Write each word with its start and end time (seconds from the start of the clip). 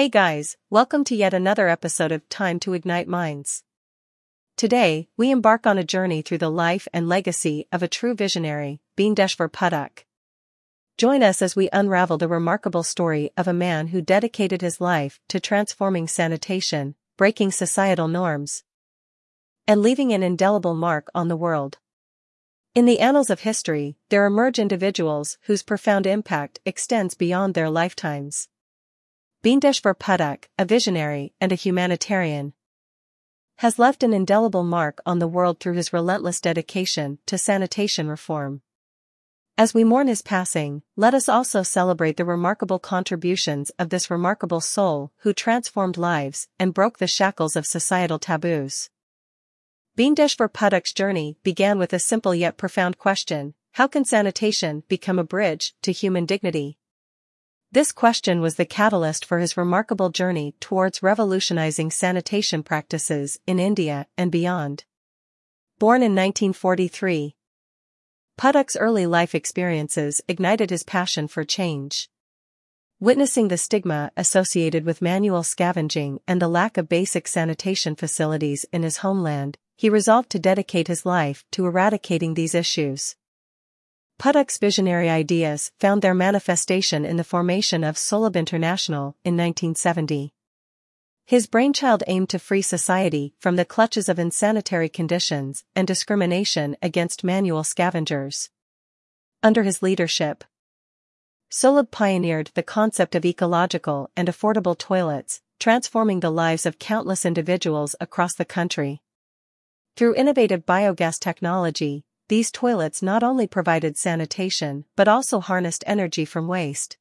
Hey 0.00 0.08
guys, 0.08 0.56
welcome 0.70 1.04
to 1.04 1.14
yet 1.14 1.34
another 1.34 1.68
episode 1.68 2.10
of 2.10 2.26
Time 2.30 2.58
to 2.60 2.72
Ignite 2.72 3.06
Minds. 3.06 3.64
Today, 4.56 5.10
we 5.18 5.30
embark 5.30 5.66
on 5.66 5.76
a 5.76 5.84
journey 5.84 6.22
through 6.22 6.38
the 6.38 6.48
life 6.48 6.88
and 6.94 7.06
legacy 7.06 7.66
of 7.70 7.82
a 7.82 7.86
true 7.86 8.14
visionary, 8.14 8.80
Bindeshwar 8.96 9.50
Pathak. 9.50 10.06
Join 10.96 11.22
us 11.22 11.42
as 11.42 11.54
we 11.54 11.68
unravel 11.70 12.16
the 12.16 12.28
remarkable 12.28 12.82
story 12.82 13.30
of 13.36 13.46
a 13.46 13.52
man 13.52 13.88
who 13.88 14.00
dedicated 14.00 14.62
his 14.62 14.80
life 14.80 15.20
to 15.28 15.38
transforming 15.38 16.08
sanitation, 16.08 16.94
breaking 17.18 17.50
societal 17.50 18.08
norms, 18.08 18.64
and 19.68 19.82
leaving 19.82 20.14
an 20.14 20.22
indelible 20.22 20.72
mark 20.72 21.10
on 21.14 21.28
the 21.28 21.36
world. 21.36 21.76
In 22.74 22.86
the 22.86 23.00
annals 23.00 23.28
of 23.28 23.40
history, 23.40 23.98
there 24.08 24.24
emerge 24.24 24.58
individuals 24.58 25.36
whose 25.42 25.62
profound 25.62 26.06
impact 26.06 26.58
extends 26.64 27.12
beyond 27.12 27.52
their 27.52 27.68
lifetimes. 27.68 28.48
Bindeshwar 29.42 29.94
Pathak, 29.94 30.50
a 30.58 30.66
visionary 30.66 31.32
and 31.40 31.50
a 31.50 31.54
humanitarian, 31.54 32.52
has 33.56 33.78
left 33.78 34.02
an 34.02 34.12
indelible 34.12 34.62
mark 34.62 35.00
on 35.06 35.18
the 35.18 35.28
world 35.28 35.60
through 35.60 35.72
his 35.74 35.94
relentless 35.94 36.42
dedication 36.42 37.18
to 37.24 37.38
sanitation 37.38 38.06
reform. 38.06 38.60
As 39.56 39.72
we 39.72 39.82
mourn 39.82 40.08
his 40.08 40.20
passing, 40.20 40.82
let 40.94 41.14
us 41.14 41.26
also 41.26 41.62
celebrate 41.62 42.18
the 42.18 42.24
remarkable 42.26 42.78
contributions 42.78 43.70
of 43.78 43.88
this 43.88 44.10
remarkable 44.10 44.60
soul 44.60 45.10
who 45.20 45.32
transformed 45.32 45.96
lives 45.96 46.48
and 46.58 46.74
broke 46.74 46.98
the 46.98 47.06
shackles 47.06 47.56
of 47.56 47.64
societal 47.64 48.18
taboos. 48.18 48.90
Bindeshwar 49.96 50.52
Pathak's 50.52 50.92
journey 50.92 51.38
began 51.42 51.78
with 51.78 51.94
a 51.94 51.98
simple 51.98 52.34
yet 52.34 52.58
profound 52.58 52.98
question, 52.98 53.54
how 53.72 53.86
can 53.86 54.04
sanitation 54.04 54.82
become 54.88 55.18
a 55.18 55.24
bridge 55.24 55.72
to 55.80 55.92
human 55.92 56.26
dignity? 56.26 56.76
This 57.72 57.92
question 57.92 58.40
was 58.40 58.56
the 58.56 58.64
catalyst 58.64 59.24
for 59.24 59.38
his 59.38 59.56
remarkable 59.56 60.10
journey 60.10 60.56
towards 60.58 61.04
revolutionizing 61.04 61.92
sanitation 61.92 62.64
practices 62.64 63.38
in 63.46 63.60
India 63.60 64.08
and 64.18 64.32
beyond. 64.32 64.84
Born 65.78 66.02
in 66.02 66.16
1943, 66.16 67.36
Pathak's 68.36 68.74
early 68.76 69.06
life 69.06 69.36
experiences 69.36 70.20
ignited 70.26 70.70
his 70.70 70.82
passion 70.82 71.28
for 71.28 71.44
change. 71.44 72.10
Witnessing 72.98 73.46
the 73.46 73.56
stigma 73.56 74.10
associated 74.16 74.84
with 74.84 75.00
manual 75.00 75.44
scavenging 75.44 76.18
and 76.26 76.42
the 76.42 76.48
lack 76.48 76.76
of 76.76 76.88
basic 76.88 77.28
sanitation 77.28 77.94
facilities 77.94 78.66
in 78.72 78.82
his 78.82 78.96
homeland, 78.96 79.58
he 79.76 79.88
resolved 79.88 80.30
to 80.30 80.40
dedicate 80.40 80.88
his 80.88 81.06
life 81.06 81.44
to 81.52 81.66
eradicating 81.66 82.34
these 82.34 82.54
issues. 82.54 83.14
Pathak's 84.20 84.58
visionary 84.58 85.08
ideas 85.08 85.72
found 85.80 86.02
their 86.02 86.12
manifestation 86.12 87.06
in 87.06 87.16
the 87.16 87.24
formation 87.24 87.82
of 87.82 87.96
Sulabh 87.96 88.36
International 88.36 89.16
in 89.24 89.34
1970. 89.34 90.34
His 91.24 91.46
brainchild 91.46 92.02
aimed 92.06 92.28
to 92.28 92.38
free 92.38 92.60
society 92.60 93.32
from 93.38 93.56
the 93.56 93.64
clutches 93.64 94.10
of 94.10 94.18
insanitary 94.18 94.90
conditions 94.90 95.64
and 95.74 95.88
discrimination 95.88 96.76
against 96.82 97.24
manual 97.24 97.64
scavengers. 97.64 98.50
Under 99.42 99.62
his 99.62 99.82
leadership, 99.82 100.44
Sulabh 101.50 101.90
pioneered 101.90 102.50
the 102.52 102.62
concept 102.62 103.14
of 103.14 103.24
ecological 103.24 104.10
and 104.18 104.28
affordable 104.28 104.76
toilets, 104.76 105.40
transforming 105.58 106.20
the 106.20 106.28
lives 106.28 106.66
of 106.66 106.78
countless 106.78 107.24
individuals 107.24 107.96
across 108.02 108.34
the 108.34 108.44
country. 108.44 109.00
Through 109.96 110.16
innovative 110.16 110.66
biogas 110.66 111.18
technology, 111.18 112.04
these 112.30 112.52
toilets 112.52 113.02
not 113.02 113.24
only 113.24 113.44
provided 113.44 113.96
sanitation 113.96 114.84
but 114.94 115.08
also 115.08 115.40
harnessed 115.40 115.82
energy 115.84 116.24
from 116.24 116.46
waste. 116.46 116.96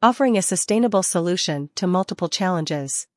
Offering 0.00 0.38
a 0.38 0.42
sustainable 0.42 1.02
solution 1.02 1.68
to 1.74 1.88
multiple 1.88 2.28
challenges. 2.28 3.08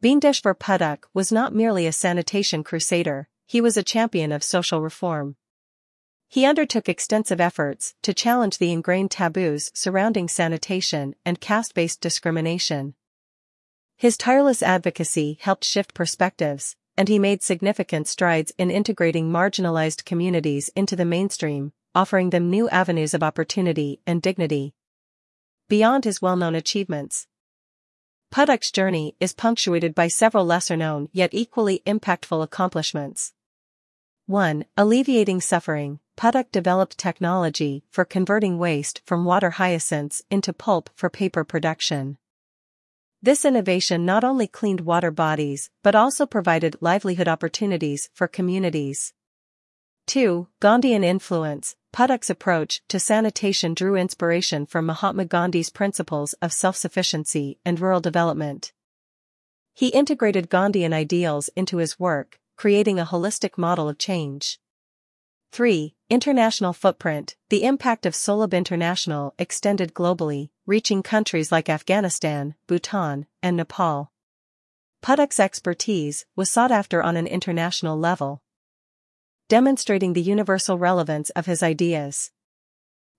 Bindeshwar 0.00 0.54
Pathak 0.56 1.00
was 1.12 1.32
not 1.32 1.52
merely 1.52 1.84
a 1.84 1.92
sanitation 1.92 2.62
crusader, 2.62 3.28
he 3.44 3.60
was 3.60 3.76
a 3.76 3.82
champion 3.82 4.30
of 4.30 4.44
social 4.44 4.80
reform. 4.80 5.34
He 6.28 6.46
undertook 6.46 6.88
extensive 6.88 7.40
efforts 7.40 7.94
to 8.02 8.14
challenge 8.14 8.58
the 8.58 8.70
ingrained 8.70 9.10
taboos 9.10 9.72
surrounding 9.74 10.28
sanitation 10.28 11.16
and 11.26 11.40
caste-based 11.40 12.00
discrimination. 12.00 12.94
His 13.96 14.16
tireless 14.16 14.62
advocacy 14.62 15.38
helped 15.40 15.64
shift 15.64 15.92
perspectives, 15.92 16.76
and 17.00 17.08
he 17.08 17.18
made 17.18 17.42
significant 17.42 18.06
strides 18.06 18.52
in 18.58 18.70
integrating 18.70 19.30
marginalized 19.30 20.04
communities 20.04 20.68
into 20.76 20.94
the 20.94 21.04
mainstream, 21.06 21.72
offering 21.94 22.28
them 22.28 22.50
new 22.50 22.68
avenues 22.68 23.14
of 23.14 23.22
opportunity 23.22 23.98
and 24.06 24.20
dignity. 24.20 24.74
Beyond 25.70 26.04
his 26.04 26.20
well-known 26.20 26.54
achievements, 26.54 27.26
Pathak's 28.30 28.70
journey 28.70 29.16
is 29.18 29.32
punctuated 29.32 29.94
by 29.94 30.08
several 30.08 30.44
lesser-known 30.44 31.08
yet 31.10 31.30
equally 31.32 31.80
impactful 31.86 32.42
accomplishments. 32.42 33.32
1. 34.26 34.66
Alleviating 34.76 35.40
suffering, 35.40 36.00
Pathak 36.18 36.52
developed 36.52 36.98
technology 36.98 37.82
for 37.90 38.04
converting 38.04 38.58
waste 38.58 39.00
from 39.06 39.24
water 39.24 39.52
hyacinths 39.52 40.20
into 40.30 40.52
pulp 40.52 40.90
for 40.94 41.08
paper 41.08 41.44
production. 41.44 42.18
This 43.22 43.44
innovation 43.44 44.06
not 44.06 44.24
only 44.24 44.46
cleaned 44.46 44.80
water 44.80 45.10
bodies 45.10 45.70
but 45.82 45.94
also 45.94 46.24
provided 46.24 46.78
livelihood 46.80 47.28
opportunities 47.28 48.08
for 48.14 48.26
communities. 48.26 49.12
2. 50.06 50.48
Gandhian 50.62 51.04
influence 51.04 51.76
Pathak's 51.92 52.30
approach 52.30 52.80
to 52.88 52.98
sanitation 52.98 53.74
drew 53.74 53.94
inspiration 53.94 54.64
from 54.64 54.86
Mahatma 54.86 55.26
Gandhi's 55.26 55.68
principles 55.68 56.32
of 56.40 56.50
self-sufficiency 56.50 57.58
and 57.62 57.78
rural 57.78 58.00
development. 58.00 58.72
He 59.74 59.88
integrated 59.88 60.48
Gandhian 60.48 60.94
ideals 60.94 61.50
into 61.54 61.76
his 61.76 62.00
work, 62.00 62.40
creating 62.56 62.98
a 62.98 63.04
holistic 63.04 63.58
model 63.58 63.86
of 63.86 63.98
change. 63.98 64.58
3. 65.52 65.94
International 66.10 66.72
footprint 66.72 67.36
The 67.50 67.62
impact 67.62 68.04
of 68.04 68.14
Sulabh 68.14 68.52
International 68.52 69.32
extended 69.38 69.94
globally, 69.94 70.50
reaching 70.66 71.04
countries 71.04 71.52
like 71.52 71.68
Afghanistan, 71.68 72.56
Bhutan, 72.66 73.26
and 73.44 73.56
Nepal. 73.56 74.10
Pathak's 75.02 75.38
expertise 75.38 76.26
was 76.34 76.50
sought 76.50 76.72
after 76.72 77.00
on 77.00 77.16
an 77.16 77.28
international 77.28 77.96
level, 77.96 78.42
demonstrating 79.48 80.14
the 80.14 80.20
universal 80.20 80.76
relevance 80.76 81.30
of 81.30 81.46
his 81.46 81.62
ideas. 81.62 82.32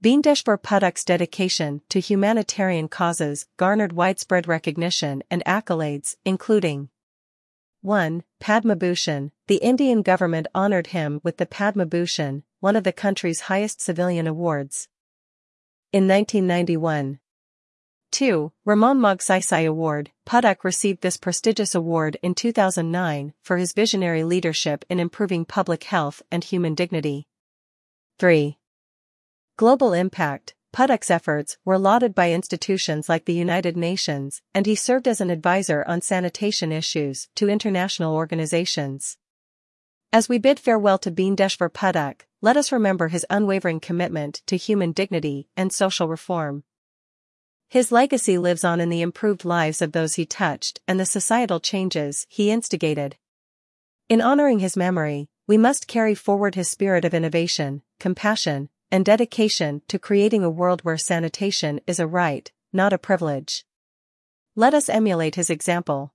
Bindeshwar 0.00 0.56
Pathak's 0.56 1.04
dedication 1.04 1.82
to 1.88 1.98
humanitarian 1.98 2.86
causes 2.86 3.48
garnered 3.56 3.94
widespread 3.94 4.46
recognition 4.46 5.24
and 5.28 5.42
accolades, 5.44 6.14
including 6.24 6.90
1. 7.82 8.22
Padma 8.38 8.76
Bhushan, 8.76 9.32
the 9.48 9.56
Indian 9.56 10.02
government 10.02 10.46
honored 10.54 10.88
him 10.88 11.20
with 11.24 11.38
the 11.38 11.46
Padma 11.46 11.86
Bhushan, 11.86 12.44
one 12.66 12.74
of 12.74 12.82
the 12.82 12.90
country's 12.90 13.42
highest 13.42 13.80
civilian 13.80 14.26
awards. 14.26 14.88
In 15.92 16.08
1991. 16.08 17.20
2. 18.10 18.52
Ramon 18.64 18.98
Magsaysay 18.98 19.64
Award, 19.68 20.10
Pathak 20.26 20.64
received 20.64 21.00
this 21.00 21.16
prestigious 21.16 21.76
award 21.76 22.18
in 22.24 22.34
2009 22.34 23.34
for 23.40 23.56
his 23.56 23.72
visionary 23.72 24.24
leadership 24.24 24.84
in 24.90 24.98
improving 24.98 25.44
public 25.44 25.84
health 25.84 26.22
and 26.28 26.42
human 26.42 26.74
dignity. 26.74 27.28
3. 28.18 28.58
Global 29.56 29.92
Impact, 29.92 30.56
Pathak's 30.72 31.08
efforts 31.08 31.58
were 31.64 31.78
lauded 31.78 32.16
by 32.16 32.32
institutions 32.32 33.08
like 33.08 33.26
the 33.26 33.40
United 33.46 33.76
Nations, 33.76 34.42
and 34.52 34.66
he 34.66 34.74
served 34.74 35.06
as 35.06 35.20
an 35.20 35.30
advisor 35.30 35.84
on 35.86 36.00
sanitation 36.00 36.72
issues 36.72 37.28
to 37.36 37.48
international 37.48 38.12
organizations. 38.12 39.18
As 40.12 40.28
we 40.28 40.38
bid 40.38 40.58
farewell 40.58 40.98
to 40.98 41.12
Bindeshwar 41.12 41.70
Pathak, 41.72 42.25
let 42.42 42.56
us 42.56 42.70
remember 42.70 43.08
his 43.08 43.26
unwavering 43.30 43.80
commitment 43.80 44.42
to 44.46 44.56
human 44.56 44.92
dignity 44.92 45.48
and 45.56 45.72
social 45.72 46.08
reform. 46.08 46.64
His 47.68 47.90
legacy 47.90 48.38
lives 48.38 48.62
on 48.62 48.80
in 48.80 48.90
the 48.90 49.02
improved 49.02 49.44
lives 49.44 49.82
of 49.82 49.92
those 49.92 50.14
he 50.14 50.26
touched 50.26 50.80
and 50.86 51.00
the 51.00 51.06
societal 51.06 51.60
changes 51.60 52.26
he 52.28 52.50
instigated. 52.50 53.16
In 54.08 54.20
honoring 54.20 54.60
his 54.60 54.76
memory, 54.76 55.28
we 55.48 55.56
must 55.56 55.88
carry 55.88 56.14
forward 56.14 56.54
his 56.54 56.70
spirit 56.70 57.04
of 57.04 57.14
innovation, 57.14 57.82
compassion, 57.98 58.68
and 58.90 59.04
dedication 59.04 59.82
to 59.88 59.98
creating 59.98 60.44
a 60.44 60.50
world 60.50 60.82
where 60.82 60.96
sanitation 60.96 61.80
is 61.86 61.98
a 61.98 62.06
right, 62.06 62.52
not 62.72 62.92
a 62.92 62.98
privilege. 62.98 63.64
Let 64.54 64.74
us 64.74 64.88
emulate 64.88 65.34
his 65.34 65.50
example. 65.50 66.12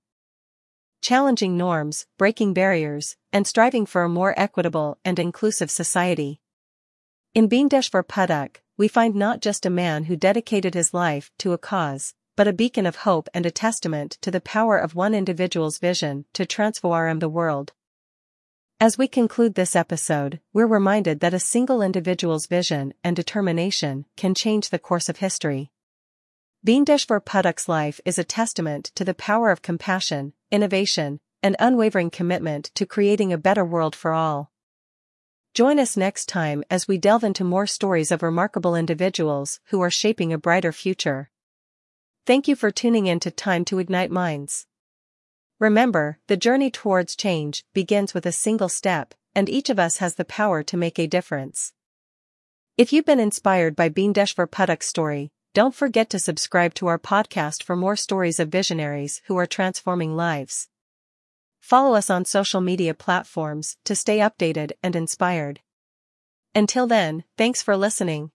Challenging 1.02 1.56
norms, 1.56 2.06
breaking 2.16 2.54
barriers, 2.54 3.16
and 3.32 3.44
striving 3.44 3.86
for 3.86 4.04
a 4.04 4.08
more 4.08 4.38
equitable 4.38 4.98
and 5.04 5.18
inclusive 5.18 5.68
society. 5.68 6.40
In 7.34 7.48
Bindeshwar 7.48 8.04
Pathak, 8.04 8.58
we 8.76 8.86
find 8.86 9.16
not 9.16 9.40
just 9.40 9.66
a 9.66 9.70
man 9.70 10.04
who 10.04 10.14
dedicated 10.14 10.74
his 10.74 10.94
life 10.94 11.32
to 11.38 11.52
a 11.52 11.58
cause, 11.58 12.14
but 12.36 12.46
a 12.46 12.52
beacon 12.52 12.86
of 12.86 13.02
hope 13.02 13.28
and 13.34 13.44
a 13.44 13.50
testament 13.50 14.16
to 14.20 14.30
the 14.30 14.40
power 14.40 14.78
of 14.78 14.94
one 14.94 15.12
individual's 15.12 15.78
vision 15.78 16.24
to 16.34 16.46
transform 16.46 17.18
the 17.18 17.28
world. 17.28 17.72
As 18.80 18.96
we 18.96 19.08
conclude 19.08 19.56
this 19.56 19.74
episode, 19.74 20.38
we're 20.52 20.66
reminded 20.68 21.18
that 21.18 21.34
a 21.34 21.40
single 21.40 21.82
individual's 21.82 22.46
vision 22.46 22.94
and 23.02 23.16
determination 23.16 24.06
can 24.16 24.36
change 24.36 24.70
the 24.70 24.78
course 24.78 25.08
of 25.08 25.16
history. 25.16 25.72
Bindeshwar 26.64 27.20
Pathak's 27.20 27.68
life 27.68 28.00
is 28.04 28.20
a 28.20 28.24
testament 28.24 28.92
to 28.94 29.04
the 29.04 29.14
power 29.14 29.50
of 29.50 29.62
compassion, 29.62 30.32
innovation, 30.52 31.18
and 31.42 31.56
unwavering 31.58 32.10
commitment 32.10 32.70
to 32.76 32.86
creating 32.86 33.32
a 33.32 33.38
better 33.38 33.64
world 33.64 33.96
for 33.96 34.12
all. 34.12 34.52
Join 35.54 35.80
us 35.80 35.96
next 35.96 36.26
time 36.26 36.62
as 36.70 36.86
we 36.86 36.96
delve 36.96 37.24
into 37.24 37.42
more 37.42 37.66
stories 37.66 38.12
of 38.12 38.22
remarkable 38.22 38.76
individuals 38.76 39.58
who 39.66 39.80
are 39.80 39.90
shaping 39.90 40.32
a 40.32 40.38
brighter 40.38 40.72
future. 40.72 41.30
Thank 42.24 42.46
you 42.46 42.54
for 42.54 42.70
tuning 42.70 43.06
in 43.06 43.18
to 43.20 43.30
Time 43.30 43.64
to 43.64 43.80
Ignite 43.80 44.10
Minds. 44.10 44.66
Remember, 45.58 46.18
the 46.28 46.36
journey 46.36 46.70
towards 46.70 47.16
change 47.16 47.64
begins 47.74 48.14
with 48.14 48.26
a 48.26 48.32
single 48.32 48.68
step, 48.68 49.14
and 49.34 49.48
each 49.48 49.70
of 49.70 49.78
us 49.78 49.98
has 49.98 50.14
the 50.14 50.24
power 50.24 50.62
to 50.62 50.76
make 50.76 50.98
a 50.98 51.06
difference. 51.06 51.72
If 52.78 52.92
you've 52.92 53.04
been 53.04 53.20
inspired 53.20 53.76
by 53.76 53.90
Bindeshwar 53.90 54.50
Pathak's 54.50 54.86
story, 54.86 55.32
don't 55.54 55.74
forget 55.74 56.08
to 56.10 56.18
subscribe 56.18 56.72
to 56.74 56.86
our 56.86 56.98
podcast 56.98 57.62
for 57.62 57.76
more 57.76 57.96
stories 57.96 58.40
of 58.40 58.48
visionaries 58.48 59.20
who 59.26 59.36
are 59.36 59.46
transforming 59.46 60.16
lives. 60.16 60.68
Follow 61.60 61.94
us 61.94 62.08
on 62.08 62.24
social 62.24 62.60
media 62.60 62.94
platforms 62.94 63.76
to 63.84 63.94
stay 63.94 64.18
updated 64.18 64.72
and 64.82 64.96
inspired. 64.96 65.60
Until 66.54 66.86
then, 66.86 67.24
thanks 67.36 67.62
for 67.62 67.76
listening. 67.76 68.30